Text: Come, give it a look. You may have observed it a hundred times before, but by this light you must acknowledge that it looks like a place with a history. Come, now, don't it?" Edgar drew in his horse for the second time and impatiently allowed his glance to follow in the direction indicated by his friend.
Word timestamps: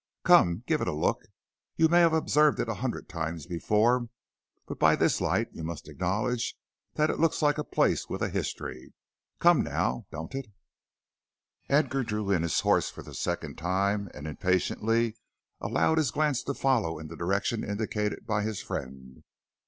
Come, 0.23 0.63
give 0.65 0.81
it 0.81 0.87
a 0.87 0.95
look. 0.95 1.21
You 1.75 1.87
may 1.87 1.99
have 1.99 2.11
observed 2.13 2.59
it 2.59 2.67
a 2.67 2.73
hundred 2.81 3.07
times 3.07 3.45
before, 3.45 4.09
but 4.65 4.79
by 4.79 4.95
this 4.95 5.21
light 5.21 5.49
you 5.51 5.63
must 5.63 5.87
acknowledge 5.87 6.57
that 6.95 7.11
it 7.11 7.19
looks 7.19 7.43
like 7.43 7.59
a 7.59 7.63
place 7.63 8.09
with 8.09 8.23
a 8.23 8.29
history. 8.29 8.93
Come, 9.37 9.61
now, 9.61 10.07
don't 10.09 10.33
it?" 10.33 10.47
Edgar 11.69 12.03
drew 12.03 12.31
in 12.31 12.41
his 12.41 12.61
horse 12.61 12.89
for 12.89 13.03
the 13.03 13.13
second 13.13 13.59
time 13.59 14.09
and 14.11 14.25
impatiently 14.25 15.17
allowed 15.59 15.99
his 15.99 16.09
glance 16.09 16.41
to 16.45 16.55
follow 16.55 16.97
in 16.97 17.07
the 17.07 17.15
direction 17.15 17.63
indicated 17.63 18.25
by 18.25 18.41
his 18.41 18.59
friend. 18.59 19.23